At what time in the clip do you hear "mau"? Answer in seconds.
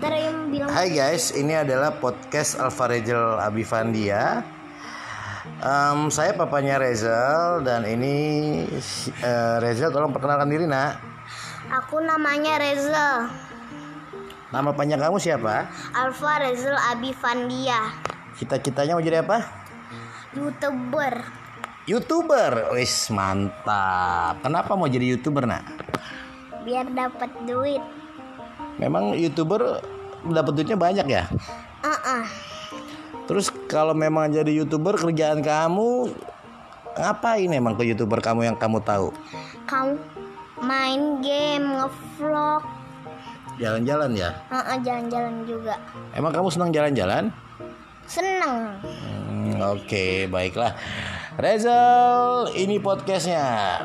18.96-19.04, 24.80-24.88